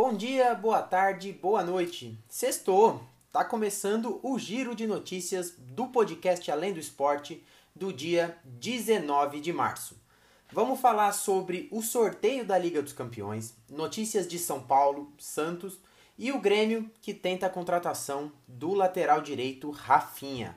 Bom 0.00 0.14
dia, 0.14 0.54
boa 0.54 0.80
tarde, 0.80 1.32
boa 1.32 1.60
noite. 1.60 2.16
Sextou. 2.28 3.02
Tá 3.32 3.44
começando 3.44 4.20
o 4.22 4.38
giro 4.38 4.72
de 4.72 4.86
notícias 4.86 5.54
do 5.58 5.88
podcast 5.88 6.48
Além 6.52 6.72
do 6.72 6.78
Esporte 6.78 7.44
do 7.74 7.92
dia 7.92 8.38
19 8.44 9.40
de 9.40 9.52
março. 9.52 10.00
Vamos 10.52 10.78
falar 10.78 11.10
sobre 11.10 11.68
o 11.72 11.82
sorteio 11.82 12.46
da 12.46 12.56
Liga 12.56 12.80
dos 12.80 12.92
Campeões, 12.92 13.56
notícias 13.68 14.28
de 14.28 14.38
São 14.38 14.62
Paulo, 14.62 15.12
Santos 15.18 15.80
e 16.16 16.30
o 16.30 16.40
Grêmio 16.40 16.88
que 17.02 17.12
tenta 17.12 17.46
a 17.46 17.50
contratação 17.50 18.30
do 18.46 18.74
lateral 18.74 19.20
direito 19.20 19.68
Rafinha. 19.68 20.56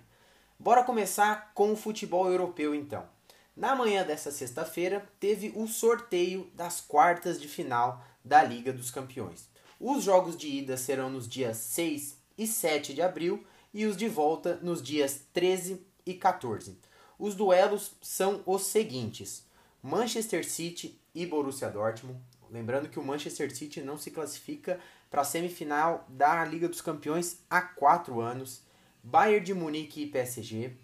Bora 0.60 0.84
começar 0.84 1.52
com 1.56 1.72
o 1.72 1.76
futebol 1.76 2.30
europeu 2.30 2.76
então. 2.76 3.10
Na 3.58 3.76
manhã 3.76 4.06
dessa 4.06 4.30
sexta-feira 4.30 5.04
teve 5.20 5.52
o 5.56 5.68
sorteio 5.68 6.48
das 6.54 6.80
quartas 6.80 7.42
de 7.42 7.48
final 7.48 8.04
da 8.24 8.44
Liga 8.44 8.72
dos 8.72 8.92
Campeões. 8.92 9.50
Os 9.80 10.04
jogos 10.04 10.38
de 10.38 10.48
ida 10.48 10.78
serão 10.78 11.10
nos 11.10 11.28
dias 11.28 11.58
6 11.58 12.18
e 12.38 12.46
7 12.46 12.94
de 12.94 13.02
abril 13.02 13.46
e 13.74 13.86
os 13.86 13.98
de 13.98 14.08
volta 14.08 14.60
nos 14.62 14.82
dias 14.82 15.22
13 15.34 15.86
e 16.06 16.14
14. 16.14 16.78
Os 17.18 17.36
duelos 17.36 17.94
são 18.02 18.42
os 18.46 18.64
seguintes: 18.64 19.46
Manchester 19.82 20.48
City 20.48 21.00
e 21.14 21.26
Borussia 21.26 21.70
Dortmund. 21.70 22.20
Lembrando 22.50 22.90
que 22.90 23.00
o 23.00 23.04
Manchester 23.04 23.56
City 23.56 23.82
não 23.82 23.98
se 23.98 24.12
classifica 24.12 24.80
para 25.10 25.22
a 25.22 25.26
semifinal 25.26 26.06
da 26.10 26.44
Liga 26.46 26.68
dos 26.68 26.82
Campeões 26.82 27.40
há 27.50 27.62
quatro 27.62 28.20
anos. 28.20 28.62
Bayern 29.04 29.44
de 29.44 29.54
Munique 29.54 30.04
e 30.04 30.08
PSG, 30.08 30.76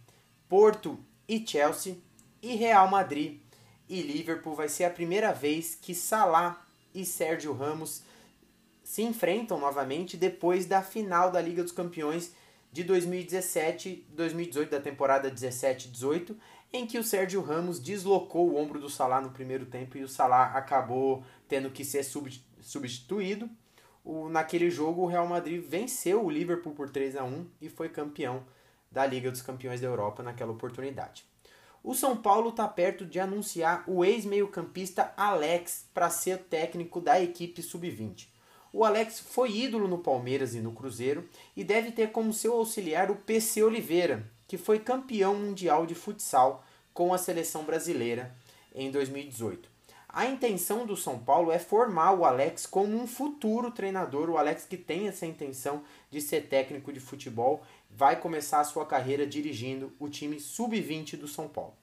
Porto 0.49 0.97
e 1.27 1.45
Chelsea 1.45 1.97
e 2.41 2.55
Real 2.55 2.89
Madrid 2.89 3.39
e 3.87 4.01
Liverpool 4.01 4.55
vai 4.55 4.67
ser 4.67 4.85
a 4.85 4.89
primeira 4.89 5.31
vez 5.31 5.77
que 5.79 5.93
Salah 5.93 6.66
e 6.97 7.05
Sérgio 7.05 7.53
Ramos 7.53 8.01
se 8.83 9.03
enfrentam 9.03 9.59
novamente 9.59 10.17
depois 10.17 10.65
da 10.65 10.81
final 10.81 11.29
da 11.31 11.39
Liga 11.39 11.61
dos 11.61 11.71
Campeões 11.71 12.33
de 12.71 12.83
2017-2018, 12.85 14.69
da 14.69 14.81
temporada 14.81 15.29
17-18, 15.31 16.35
em 16.73 16.87
que 16.87 16.97
o 16.97 17.03
Sérgio 17.03 17.41
Ramos 17.41 17.79
deslocou 17.79 18.49
o 18.49 18.57
ombro 18.57 18.79
do 18.79 18.89
Salah 18.89 19.21
no 19.21 19.29
primeiro 19.29 19.65
tempo 19.65 19.97
e 19.97 20.03
o 20.03 20.07
Salah 20.07 20.57
acabou 20.57 21.23
tendo 21.47 21.69
que 21.69 21.85
ser 21.85 22.03
substituído. 22.03 23.49
O, 24.03 24.27
naquele 24.29 24.69
jogo, 24.69 25.03
o 25.03 25.07
Real 25.07 25.27
Madrid 25.27 25.63
venceu 25.63 26.25
o 26.25 26.29
Liverpool 26.29 26.73
por 26.73 26.89
3 26.89 27.15
a 27.17 27.23
1 27.23 27.45
e 27.61 27.69
foi 27.69 27.89
campeão 27.89 28.43
da 28.91 29.05
Liga 29.05 29.29
dos 29.29 29.41
Campeões 29.41 29.81
da 29.81 29.87
Europa 29.87 30.23
naquela 30.23 30.51
oportunidade. 30.51 31.25
O 31.87 31.95
São 31.95 32.17
Paulo 32.17 32.49
está 32.49 32.67
perto 32.67 33.05
de 33.05 33.17
anunciar 33.17 33.85
o 33.87 34.03
ex-meio-campista 34.03 35.13
Alex 35.15 35.85
para 35.93 36.09
ser 36.09 36.39
técnico 36.39 36.99
da 36.99 37.23
equipe 37.23 37.63
sub-20. 37.63 38.27
O 38.73 38.83
Alex 38.83 39.21
foi 39.21 39.55
ídolo 39.59 39.87
no 39.87 39.99
Palmeiras 39.99 40.53
e 40.53 40.59
no 40.59 40.73
Cruzeiro 40.73 41.29
e 41.55 41.63
deve 41.63 41.93
ter 41.93 42.11
como 42.11 42.33
seu 42.33 42.51
auxiliar 42.55 43.09
o 43.09 43.15
PC 43.15 43.63
Oliveira, 43.63 44.29
que 44.49 44.57
foi 44.57 44.79
campeão 44.79 45.33
mundial 45.35 45.85
de 45.85 45.95
futsal 45.95 46.61
com 46.93 47.13
a 47.13 47.17
seleção 47.17 47.63
brasileira 47.63 48.35
em 48.75 48.91
2018. 48.91 49.76
A 50.17 50.25
intenção 50.25 50.83
do 50.83 50.97
São 50.97 51.19
Paulo 51.19 51.51
é 51.51 51.59
formar 51.59 52.11
o 52.11 52.25
Alex 52.25 52.65
como 52.65 52.97
um 52.97 53.05
futuro 53.05 53.69
treinador, 53.69 54.31
o 54.31 54.37
Alex 54.39 54.65
que 54.65 54.75
tem 54.75 55.07
essa 55.07 55.27
intenção 55.27 55.83
de 56.09 56.19
ser 56.19 56.47
técnico 56.47 56.91
de 56.91 56.99
futebol, 56.99 57.61
vai 57.87 58.19
começar 58.19 58.61
a 58.61 58.63
sua 58.63 58.83
carreira 58.83 59.27
dirigindo 59.27 59.93
o 59.99 60.09
time 60.09 60.39
sub-20 60.39 61.17
do 61.17 61.27
São 61.27 61.47
Paulo. 61.47 61.75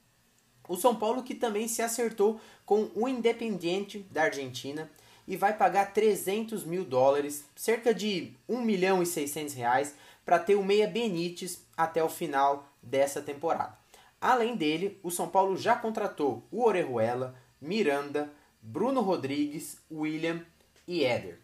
O 0.68 0.74
São 0.74 0.96
Paulo 0.96 1.22
que 1.22 1.32
também 1.32 1.68
se 1.68 1.80
acertou 1.80 2.40
com 2.66 2.90
o 2.96 3.06
Independiente 3.06 4.00
da 4.10 4.24
Argentina 4.24 4.90
e 5.28 5.36
vai 5.36 5.56
pagar 5.56 5.92
300 5.92 6.64
mil 6.64 6.84
dólares, 6.84 7.44
cerca 7.55 7.94
de 7.94 8.32
1 8.48 8.60
milhão 8.62 9.00
e 9.00 9.06
600 9.06 9.55
reais, 9.55 9.94
para 10.24 10.40
ter 10.40 10.56
o 10.56 10.64
Meia 10.64 10.88
Benítez 10.88 11.64
até 11.77 12.02
o 12.02 12.08
final 12.08 12.68
dessa 12.82 13.22
temporada. 13.22 13.78
Além 14.20 14.56
dele, 14.56 14.98
o 15.05 15.11
São 15.11 15.28
Paulo 15.28 15.56
já 15.56 15.77
contratou 15.77 16.42
o 16.51 16.64
Orejuela, 16.64 17.43
Miranda, 17.60 18.32
Bruno 18.60 19.00
Rodrigues, 19.00 19.78
William 19.90 20.44
e 20.86 21.04
Éder. 21.04 21.38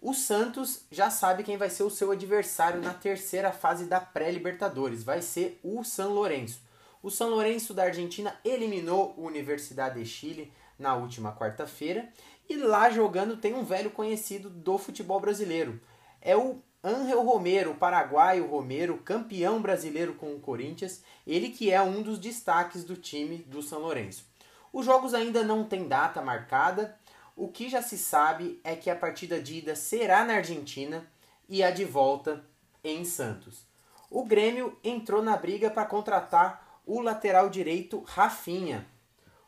O 0.00 0.12
Santos 0.12 0.84
já 0.90 1.08
sabe 1.08 1.42
quem 1.42 1.56
vai 1.56 1.70
ser 1.70 1.82
o 1.82 1.90
seu 1.90 2.10
adversário 2.10 2.82
na 2.82 2.92
terceira 2.92 3.52
fase 3.52 3.86
da 3.86 4.00
pré-Libertadores. 4.00 5.02
Vai 5.02 5.22
ser 5.22 5.58
o 5.62 5.82
San 5.82 6.08
Lourenço. 6.08 6.60
O 7.02 7.10
San 7.10 7.26
Lourenço 7.26 7.72
da 7.72 7.84
Argentina 7.84 8.38
eliminou 8.44 9.14
o 9.16 9.26
Universidade 9.26 10.02
de 10.02 10.06
Chile 10.06 10.52
na 10.78 10.94
última 10.94 11.34
quarta-feira 11.34 12.08
e 12.48 12.56
lá 12.56 12.90
jogando 12.90 13.36
tem 13.36 13.54
um 13.54 13.64
velho 13.64 13.90
conhecido 13.90 14.50
do 14.50 14.76
futebol 14.76 15.20
brasileiro. 15.20 15.80
É 16.20 16.36
o 16.36 16.58
Ángel 16.82 17.22
Romero, 17.22 17.74
paraguaio 17.74 18.46
Romero, 18.46 18.98
campeão 18.98 19.62
brasileiro 19.62 20.14
com 20.14 20.34
o 20.34 20.40
Corinthians, 20.40 21.02
ele 21.26 21.48
que 21.48 21.70
é 21.70 21.80
um 21.80 22.02
dos 22.02 22.18
destaques 22.18 22.84
do 22.84 22.94
time 22.94 23.38
do 23.38 23.62
São 23.62 23.80
Lourenço. 23.80 24.26
Os 24.74 24.84
jogos 24.84 25.14
ainda 25.14 25.44
não 25.44 25.62
têm 25.62 25.86
data 25.86 26.20
marcada, 26.20 26.98
o 27.36 27.46
que 27.46 27.68
já 27.68 27.80
se 27.80 27.96
sabe 27.96 28.60
é 28.64 28.74
que 28.74 28.90
a 28.90 28.96
partida 28.96 29.40
de 29.40 29.58
ida 29.58 29.76
será 29.76 30.24
na 30.24 30.34
Argentina 30.34 31.06
e 31.48 31.62
a 31.62 31.70
de 31.70 31.84
volta 31.84 32.44
em 32.82 33.04
Santos. 33.04 33.68
O 34.10 34.24
Grêmio 34.24 34.76
entrou 34.82 35.22
na 35.22 35.36
briga 35.36 35.70
para 35.70 35.86
contratar 35.86 36.80
o 36.84 37.00
lateral 37.00 37.48
direito 37.48 38.00
Rafinha. 38.00 38.84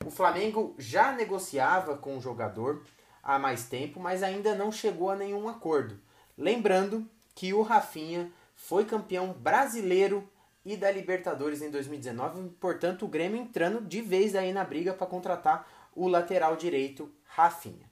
O 0.05 0.13
Flamengo 0.13 0.77
já 0.79 1.11
negociava 1.11 1.97
com 1.97 2.17
o 2.17 2.21
jogador 2.21 2.87
há 3.21 3.37
mais 3.37 3.65
tempo, 3.69 3.99
mas 3.99 4.23
ainda 4.23 4.55
não 4.55 4.71
chegou 4.71 5.11
a 5.11 5.17
nenhum 5.17 5.49
acordo. 5.49 5.99
Lembrando 6.39 7.05
que 7.35 7.53
o 7.53 7.63
Rafinha 7.63 8.31
foi 8.55 8.85
campeão 8.85 9.33
brasileiro 9.33 10.31
e 10.67 10.77
da 10.77 10.91
Libertadores 10.91 11.63
em 11.63 11.71
2019, 11.71 12.51
portanto 12.59 13.05
o 13.05 13.09
Grêmio 13.09 13.41
entrando 13.41 13.81
de 13.81 14.03
vez 14.03 14.35
aí 14.35 14.53
na 14.53 14.65
briga 14.65 14.93
para 14.93 15.07
contratar 15.07 15.65
o 15.95 16.09
lateral 16.09 16.57
direito 16.57 17.09
Rafinha. 17.25 17.89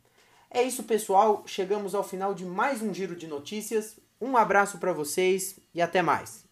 É 0.51 0.61
isso, 0.61 0.83
pessoal. 0.83 1.45
Chegamos 1.47 1.95
ao 1.95 2.03
final 2.03 2.35
de 2.35 2.45
mais 2.45 2.83
um 2.83 2.93
giro 2.93 3.15
de 3.15 3.29
notícias. 3.29 3.97
Um 4.21 4.37
abraço 4.37 4.79
para 4.79 4.93
vocês 4.93 5.57
e 5.73 5.81
até 5.81 6.03
mais. 6.03 6.44